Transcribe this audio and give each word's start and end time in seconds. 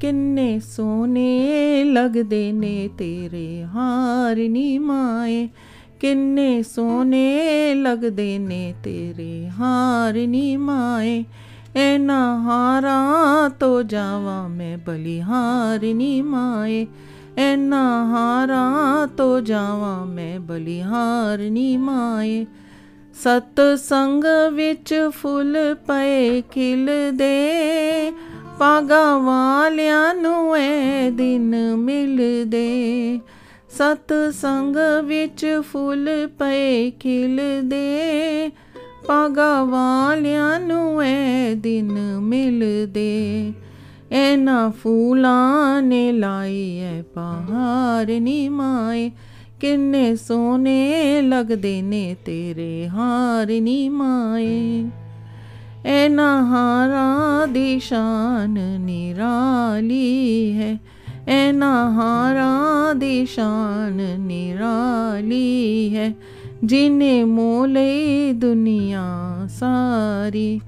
ਕਿੰਨੇ 0.00 0.60
ਸੋਹਣੇ 0.60 1.84
ਲੱਗਦੇ 1.84 2.52
ਨੇ 2.52 2.88
ਤੇਰੇ 2.98 3.64
ਹਾਰ 3.74 4.36
ਨੀ 4.36 4.78
ਮਾਏ। 4.78 5.48
ਕਿੰਨੇ 6.00 6.62
ਸੋਹਣੇ 6.62 7.74
ਲੱਗਦੇ 7.74 8.38
ਨੇ 8.38 8.74
ਤੇਰੇ 8.84 9.48
ਹਾਰ 9.60 10.26
ਨੀ 10.26 10.56
ਮਾਏ। 10.56 11.24
ਐਨਾ 11.76 12.42
ਹਾਰਾਂ 12.44 13.50
ਤੋਂ 13.50 13.82
ਜਾਵਾਂ 13.82 14.48
ਮੈਂ 14.48 14.78
ਬਲਿਹਾਰ 14.78 15.94
ਨੀ 15.94 16.22
ਮਾਏ। 16.22 16.86
ਐਨਾ 17.36 18.04
ਹਾਰਾਂ 18.04 19.06
ਤੋਂ 19.06 19.40
ਜਾਵਾਂ 19.40 20.06
ਮੈਂ 20.06 20.40
ਬਲਿਹਾਰ 20.40 21.38
ਨੀ 21.38 21.76
ਮਾਏ। 21.76 22.46
ਸਤ 23.14 23.60
ਸੰਗ 23.76 24.24
ਵਿੱਚ 24.52 25.10
ਫੁੱਲ 25.10 25.74
ਪਏ 25.86 26.42
ਖਿਲਦੇ। 26.42 28.12
ਪਾਗਾ 28.58 29.18
ਵਾਲਿਆਂ 29.18 30.14
ਨੂੰ 30.14 30.56
ਐ 30.56 31.10
ਦਿਨ 31.10 31.76
ਮਿਲਦੇ। 31.76 33.20
ਸਤ 33.70 34.12
ਸੰਗ 34.32 34.76
ਵਿੱਚ 35.04 35.62
ਫੁੱਲ 35.72 36.28
ਪਏ 36.38 36.90
ਖਿਲਦੇ। 36.90 38.50
ਪਾਗਾ 39.06 39.64
ਵਾਲਿਆਂ 39.64 40.60
ਨੂੰ 40.60 41.02
ਐ 41.02 41.54
ਦਿਨ 41.54 42.20
ਮਿਲਦੇ। 42.20 43.52
ਐਨਾ 44.12 44.72
ਫੂਲਾਂ 44.82 45.82
ਨੇ 45.82 46.12
ਲਾਈ 46.12 46.80
ਐ 46.80 47.02
ਪਹਾੜ 47.02 48.10
ਨੀ 48.10 48.48
ਮਾਏ। 48.48 49.10
ਕਿੰਨੇ 49.60 50.16
ਸੋਹਣੇ 50.16 51.22
ਲੱਗਦੇ 51.22 51.82
ਨੇ 51.82 52.16
ਤੇਰੇ 52.24 52.88
ਹਾਰ 52.88 53.60
ਨੀ 53.60 53.88
ਮਾਏ 55.86 55.90
ਐਨਾ 55.90 56.42
ਹਾਰਾਂ 56.42 57.48
ਦੀ 57.48 57.80
ਸ਼ਾਨ 57.80 58.80
ਨਿਰਾਲੀ 58.80 60.52
ਹੈ। 60.52 60.78
ਐਨਾ 61.28 61.90
ਹਾਰਾਂ 61.90 62.94
ਦੀ 62.94 63.26
ਸ਼ਾਨ 63.26 64.20
ਨਿਰਾਲੀ 64.20 65.90
ਹੈ। 65.96 66.14
ਜਿਨੇ 66.64 67.24
ਮੋਲੇ 67.24 68.32
ਦੁਨੀਆ 68.32 69.02
ਸਾਰੀ 69.48 70.60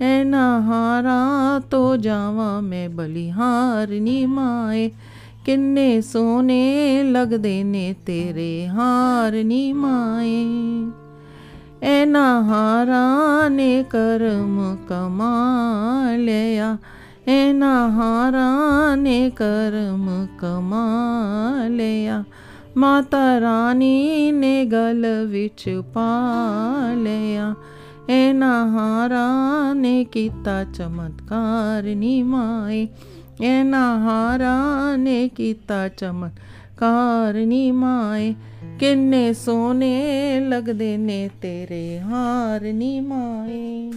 ਐਨਾ 0.00 0.60
ਹਾਰਾਂ 0.60 1.60
ਤੋਂ 1.60 1.96
ਜਾਵਾਂ 1.96 2.62
ਮੈਂ 2.62 2.88
ਬਲਿਹਾਰ 2.88 3.88
ਨੀ 3.88 4.26
ਮਾਏ। 4.26 4.90
ਕਿੰਨੇ 5.46 6.00
ਸੋਹਣੇ 6.00 7.02
ਲੱਗਦੇ 7.02 7.64
ਨੇ 7.64 7.94
ਤੇਰੇ 8.06 8.68
ਹਾਰ 8.68 9.44
ਨੀ 9.44 9.72
ਮਾਏ। 9.72 10.46
ਐਨਾ 11.86 12.42
ਹਾਰਾਂ 12.42 13.50
ਨੇ 13.50 13.84
ਕਰਮ 13.90 14.76
ਕਮਾ 14.88 15.46
ਲਿਆ। 16.16 16.78
ਐਨਾ 17.26 17.88
ਹਾਰਾਂ 17.88 18.96
ਨੇ 18.96 19.30
ਕਰਮ 19.30 20.26
ਕਮਾ 20.38 20.88
ਲਿਆ। 21.68 22.24
ਮਾਤਾ 22.76 23.40
ਰਾਣੀ 23.40 24.32
ਨੇ 24.32 24.64
ਗਲ 24.64 25.26
ਵਿੱਚ 25.28 25.82
ਪਾ 25.94 26.32
ਲਿਆ। 26.94 27.54
ਐਨਾ 28.08 28.66
ਹਾਰਾਂ 28.66 29.74
ਨੇ 29.74 30.04
ਕੀਤਾ 30.04 30.64
ਚਮਤਕਾਰ 30.64 31.82
ਨੀ 31.82 32.22
ਮਾਏ। 32.22 32.88
ਐਨਾ 33.42 33.98
ਹਾਰਾਂ 33.98 34.98
ਨੇ 34.98 35.28
ਕੀਤਾ 35.28 35.88
ਚਮਤਕਾਰ 35.88 37.34
ਨੀ 37.34 37.70
ਮਾਏ। 37.70 38.34
ਕਿੰਨੇ 38.78 39.32
ਸੋਹਣੇ 39.32 40.40
ਲੱਗਦੇ 40.40 40.96
ਨੇ 40.96 41.30
ਤੇਰੇ 41.42 42.00
ਹਾਰ 42.00 42.60
ਨੀ 42.72 43.00
ਮਾਏ। 43.00 43.90